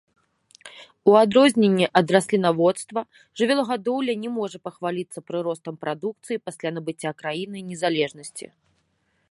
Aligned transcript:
У 1.09 1.13
адрозненні 1.23 1.87
ад 2.01 2.07
раслінаводства, 2.15 3.03
жывёлагадоўля 3.41 4.13
не 4.23 4.29
можа 4.39 4.57
пахваліцца 4.69 5.19
прыростам 5.29 5.75
прадукцыі 5.85 6.43
пасля 6.49 6.69
набыцця 6.79 7.11
краінай 7.23 7.61
незалежнасці. 7.71 8.45